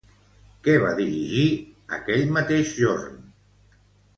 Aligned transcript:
Què 0.67 0.73
va 0.83 0.93
dirigir, 0.99 1.43
aquell 1.99 2.25
mateix 2.39 2.73
jorn? 2.87 3.21